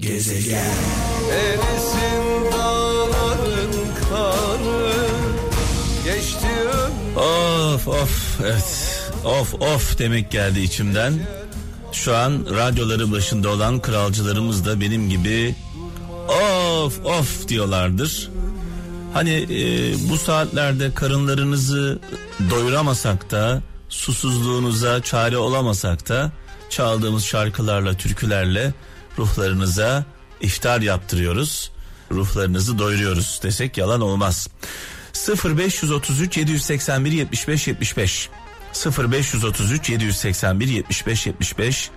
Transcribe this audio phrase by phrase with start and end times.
[0.00, 0.74] Gezegen
[1.32, 5.06] Erisin dağların karı
[6.04, 6.46] Geçti
[7.16, 11.12] Of of evet of of demek geldi içimden.
[11.92, 15.54] Şu an radyoları başında olan kralcılarımız da benim gibi
[16.28, 18.30] of of diyorlardır.
[19.12, 21.98] Hani e, bu saatlerde karınlarınızı
[22.50, 26.32] doyuramasak da susuzluğunuza çare olamasak da
[26.70, 28.72] çaldığımız şarkılarla türkülerle
[29.18, 30.04] ruhlarınıza
[30.40, 31.70] iftar yaptırıyoruz.
[32.12, 34.48] Ruhlarınızı doyuruyoruz desek yalan olmaz.
[35.44, 38.28] 0533 781 75 75
[38.98, 41.90] 0533 781 75 75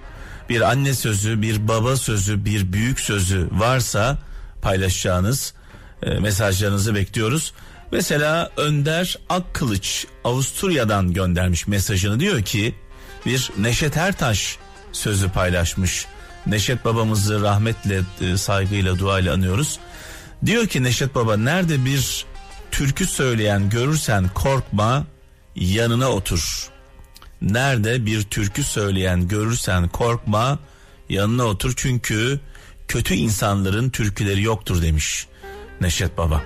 [0.49, 4.17] bir anne sözü, bir baba sözü, bir büyük sözü varsa
[4.61, 5.53] paylaşacağınız
[6.03, 7.53] e, mesajlarınızı bekliyoruz.
[7.91, 12.75] Mesela Önder Akkılıç Avusturya'dan göndermiş mesajını diyor ki
[13.25, 14.57] bir Neşet Ertaş
[14.91, 16.05] sözü paylaşmış.
[16.47, 19.79] Neşet babamızı rahmetle, e, saygıyla, duayla anıyoruz.
[20.45, 22.25] Diyor ki Neşet baba nerede bir
[22.72, 25.05] türkü söyleyen görürsen korkma
[25.55, 26.69] yanına otur.
[27.41, 30.59] Nerede bir türkü söyleyen görürsen korkma
[31.09, 32.39] yanına otur çünkü
[32.88, 35.27] kötü insanların türküleri yoktur demiş
[35.81, 36.41] Neşet Baba.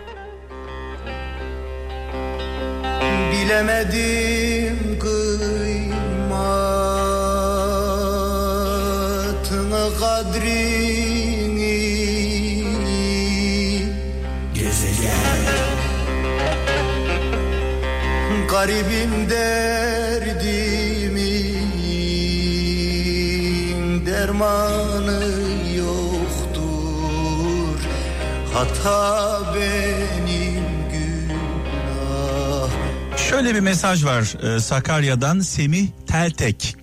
[3.32, 4.97] Bilemedim
[10.00, 11.78] kadrini
[14.54, 15.48] Gezegen
[18.50, 20.46] Garibim derdimin
[24.06, 25.24] dermanı
[25.78, 27.80] yoktur.
[28.54, 32.70] Hata benim günah.
[33.30, 36.76] Şöyle bir mesaj var e, Sakarya'dan Semih Teltek.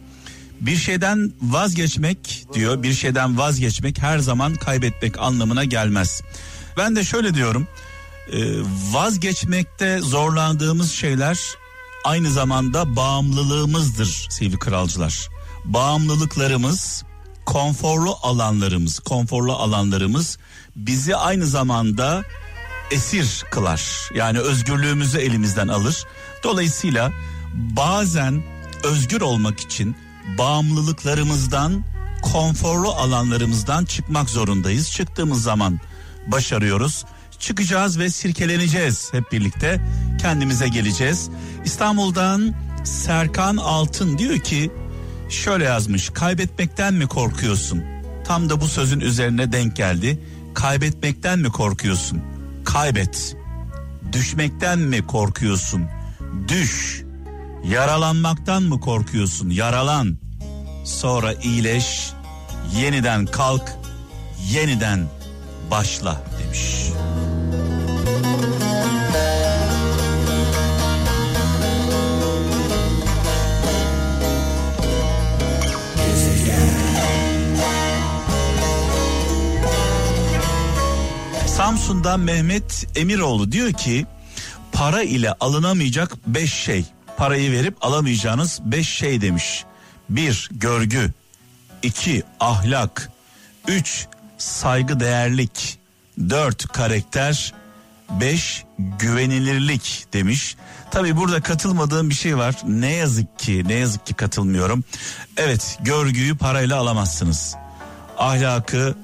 [0.66, 6.22] Bir şeyden vazgeçmek diyor, bir şeyden vazgeçmek her zaman kaybetmek anlamına gelmez.
[6.76, 7.68] Ben de şöyle diyorum,
[8.32, 8.38] e,
[8.92, 11.38] vazgeçmekte zorlandığımız şeyler
[12.04, 15.28] aynı zamanda bağımlılığımızdır sevgili kralcılar.
[15.64, 17.04] Bağımlılıklarımız,
[17.46, 20.38] konforlu alanlarımız, konforlu alanlarımız
[20.76, 22.24] bizi aynı zamanda
[22.90, 24.10] esir kılar.
[24.14, 26.04] Yani özgürlüğümüzü elimizden alır.
[26.44, 27.12] Dolayısıyla
[27.54, 28.42] bazen
[28.84, 29.96] özgür olmak için
[30.38, 31.84] bağımlılıklarımızdan,
[32.22, 34.90] konforlu alanlarımızdan çıkmak zorundayız.
[34.90, 35.80] Çıktığımız zaman
[36.26, 37.04] başarıyoruz.
[37.38, 39.80] Çıkacağız ve sirkeleneceğiz hep birlikte.
[40.20, 41.30] Kendimize geleceğiz.
[41.64, 44.70] İstanbul'dan Serkan Altın diyor ki
[45.28, 46.10] şöyle yazmış.
[46.10, 47.82] Kaybetmekten mi korkuyorsun?
[48.24, 50.20] Tam da bu sözün üzerine denk geldi.
[50.54, 52.22] Kaybetmekten mi korkuyorsun?
[52.64, 53.36] Kaybet.
[54.12, 55.86] Düşmekten mi korkuyorsun?
[56.48, 57.03] Düş.
[57.70, 59.50] Yaralanmaktan mı korkuyorsun?
[59.50, 60.18] Yaralan.
[60.84, 62.10] Sonra iyileş.
[62.76, 63.78] Yeniden kalk.
[64.50, 65.06] Yeniden
[65.70, 66.84] başla demiş.
[81.46, 84.06] Samsun'dan Mehmet Emiroğlu diyor ki
[84.72, 86.84] para ile alınamayacak beş şey.
[87.16, 89.64] Parayı verip alamayacağınız beş şey demiş.
[90.08, 91.12] Bir görgü,
[91.82, 93.10] iki ahlak,
[93.68, 94.06] üç
[94.38, 95.78] saygı değerlik,
[96.30, 97.54] dört karakter,
[98.10, 100.56] beş güvenilirlik demiş.
[100.90, 102.56] Tabi burada katılmadığım bir şey var.
[102.66, 104.84] Ne yazık ki, ne yazık ki katılmıyorum.
[105.36, 107.54] Evet, görgüyü parayla alamazsınız.
[108.18, 108.94] Ahlakı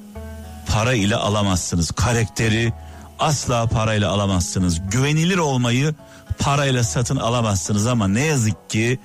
[0.66, 1.91] para ile alamazsınız.
[1.91, 2.72] Karakteri
[3.19, 4.91] asla parayla alamazsınız.
[4.91, 5.94] Güvenilir olmayı
[6.41, 8.99] parayla satın alamazsınız ama ne yazık ki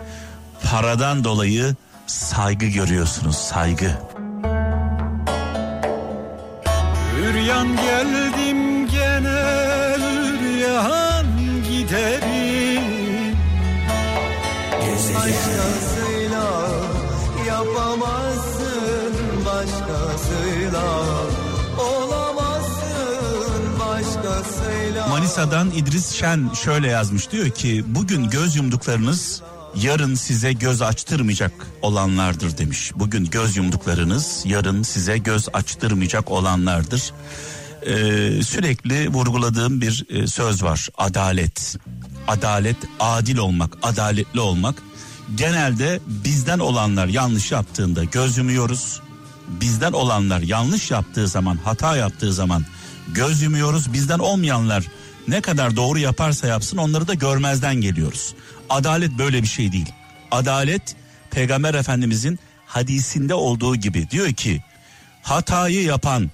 [0.63, 1.75] paradan dolayı
[2.07, 3.35] saygı görüyorsunuz.
[3.35, 3.91] Saygı.
[7.19, 9.41] Üryan geldim gene
[10.41, 11.25] üryan
[11.69, 12.55] giderim
[15.15, 16.69] Başkasıyla
[17.47, 19.13] yapamazsın
[19.45, 21.14] başkasıyla
[24.95, 29.41] Manisa'dan İdris Şen şöyle yazmış diyor ki bugün göz yumduklarınız
[29.75, 31.51] yarın size göz açtırmayacak
[31.81, 32.91] olanlardır demiş.
[32.95, 37.13] Bugün göz yumduklarınız yarın size göz açtırmayacak olanlardır.
[37.81, 41.77] Ee, sürekli vurguladığım bir e, söz var adalet.
[42.27, 44.75] Adalet adil olmak adaletli olmak.
[45.35, 49.01] Genelde bizden olanlar yanlış yaptığında göz yumuyoruz.
[49.47, 52.65] Bizden olanlar yanlış yaptığı zaman hata yaptığı zaman
[53.07, 53.93] göz yumuyoruz.
[53.93, 54.85] Bizden olmayanlar
[55.27, 58.35] ne kadar doğru yaparsa yapsın onları da görmezden geliyoruz.
[58.69, 59.93] Adalet böyle bir şey değil.
[60.31, 60.95] Adalet
[61.31, 64.63] Peygamber Efendimizin hadisinde olduğu gibi diyor ki
[65.21, 66.31] hatayı yapan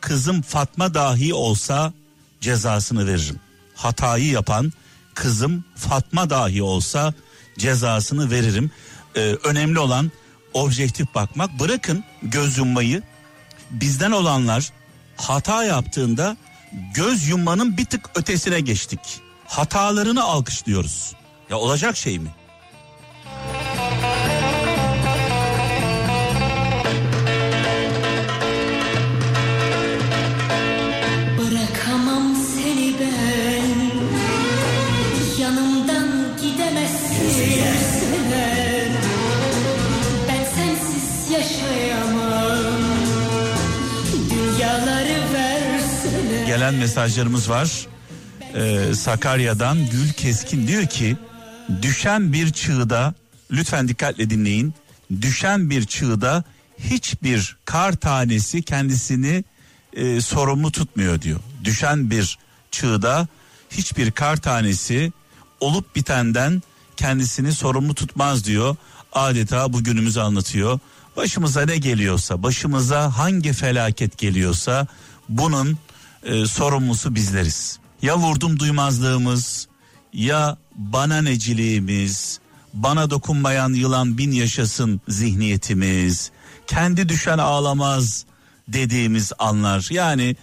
[0.00, 1.92] kızım Fatma dahi olsa
[2.40, 3.40] cezasını veririm.
[3.74, 4.72] Hatayı yapan
[5.14, 7.14] kızım Fatma dahi olsa
[7.58, 8.70] cezasını veririm.
[9.16, 10.10] Ee, önemli olan
[10.54, 11.60] objektif bakmak.
[11.60, 13.02] Bırakın göz yummayı.
[13.70, 14.72] Bizden olanlar
[15.16, 16.36] hata yaptığında
[16.94, 19.00] göz yummanın bir tık ötesine geçtik.
[19.46, 21.12] Hatalarını alkışlıyoruz.
[21.50, 22.30] Ya olacak şey mi?
[46.54, 47.86] Gelen mesajlarımız var.
[48.54, 51.16] Ee, Sakarya'dan Gül Keskin diyor ki
[51.82, 53.14] düşen bir çığda
[53.50, 54.74] lütfen dikkatle dinleyin.
[55.22, 56.44] Düşen bir çığda
[56.78, 59.44] hiçbir kar tanesi kendisini
[59.92, 61.40] e, sorumlu tutmuyor diyor.
[61.64, 62.38] Düşen bir
[62.70, 63.28] çığda
[63.70, 65.12] hiçbir kar tanesi
[65.60, 66.62] olup bitenden
[66.96, 68.76] kendisini sorumlu tutmaz diyor.
[69.12, 70.78] Adeta bugünümüzü anlatıyor.
[71.16, 74.86] Başımıza ne geliyorsa, başımıza hangi felaket geliyorsa
[75.28, 75.78] bunun
[76.24, 77.78] e, sorumlusu bizleriz.
[78.02, 79.68] Ya vurdum duymazlığımız,
[80.12, 82.40] ya bana neciliğimiz,
[82.72, 86.30] bana dokunmayan yılan bin yaşasın zihniyetimiz,
[86.66, 88.24] kendi düşen ağlamaz
[88.68, 89.86] dediğimiz anlar.
[89.90, 90.36] Yani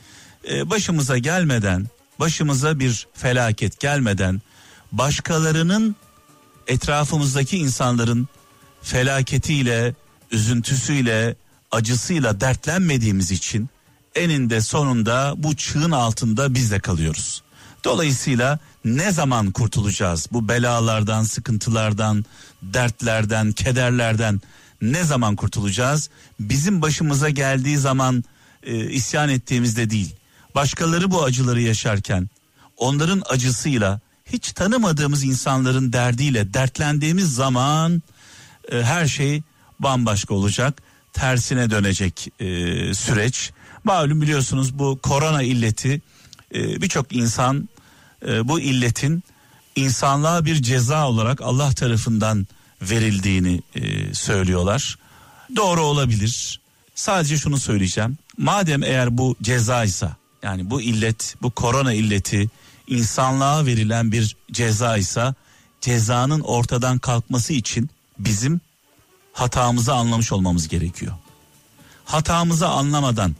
[0.51, 1.87] e, başımıza gelmeden,
[2.19, 4.41] başımıza bir felaket gelmeden
[4.91, 5.95] başkalarının
[6.67, 8.27] etrafımızdaki insanların
[8.81, 9.95] felaketiyle,
[10.31, 11.35] üzüntüsüyle,
[11.71, 13.69] acısıyla dertlenmediğimiz için
[14.15, 17.43] eninde sonunda bu çığın altında biz de kalıyoruz.
[17.83, 22.25] Dolayısıyla ne zaman kurtulacağız bu belalardan, sıkıntılardan,
[22.61, 24.41] dertlerden, kederlerden
[24.81, 26.09] ne zaman kurtulacağız?
[26.39, 28.23] Bizim başımıza geldiği zaman
[28.63, 30.15] e, isyan ettiğimizde değil.
[30.55, 32.29] Başkaları bu acıları yaşarken
[32.77, 38.01] onların acısıyla hiç tanımadığımız insanların derdiyle dertlendiğimiz zaman
[38.71, 39.41] e, her şey
[39.79, 40.81] bambaşka olacak.
[41.13, 42.45] Tersine dönecek e,
[42.93, 43.51] süreç.
[43.83, 46.01] Malum biliyorsunuz bu korona illeti
[46.55, 47.69] e, birçok insan
[48.27, 49.23] e, bu illetin
[49.75, 52.47] insanlığa bir ceza olarak Allah tarafından
[52.81, 54.97] verildiğini e, söylüyorlar.
[55.55, 56.59] Doğru olabilir.
[56.95, 58.17] Sadece şunu söyleyeceğim.
[58.37, 62.49] Madem eğer bu cezaysa yani bu illet bu korona illeti
[62.87, 65.35] insanlığa verilen bir cezaysa
[65.81, 67.89] cezanın ortadan kalkması için
[68.19, 68.61] bizim
[69.33, 71.13] hatamızı anlamış olmamız gerekiyor.
[72.05, 73.35] Hatamızı anlamadan,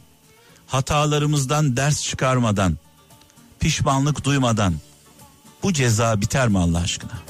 [0.72, 2.76] hatalarımızdan ders çıkarmadan,
[3.60, 4.74] pişmanlık duymadan
[5.62, 7.22] bu ceza biter mi Allah aşkına?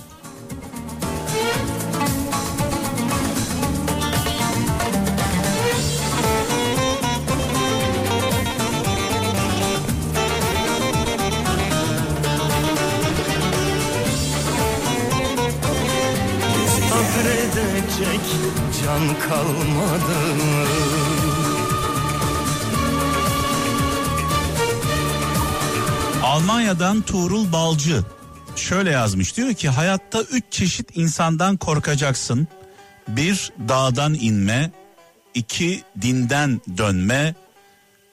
[18.84, 20.18] Can kalmadı
[26.22, 28.02] Almanya'dan Tuğrul Balcı
[28.56, 32.48] şöyle yazmış diyor ki hayatta üç çeşit insandan korkacaksın.
[33.08, 34.70] Bir dağdan inme,
[35.34, 37.34] iki dinden dönme,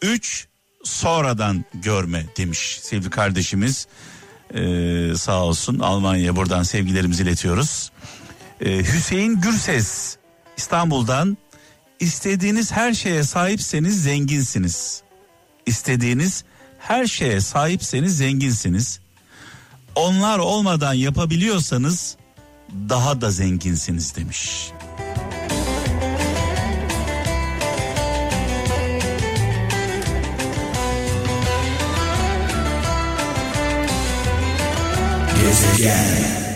[0.01, 0.47] üç
[0.83, 3.87] sonradan görme demiş sevgili kardeşimiz.
[4.53, 7.91] Ee, sağ olsun Almanya'ya buradan sevgilerimizi iletiyoruz.
[8.61, 10.17] Ee, Hüseyin Gürses
[10.57, 11.37] İstanbul'dan
[11.99, 15.01] istediğiniz her şeye sahipseniz zenginsiniz.
[15.65, 16.43] İstediğiniz
[16.79, 18.99] her şeye sahipseniz zenginsiniz.
[19.95, 22.17] Onlar olmadan yapabiliyorsanız
[22.89, 24.71] daha da zenginsiniz demiş.
[35.41, 36.48] Gezegen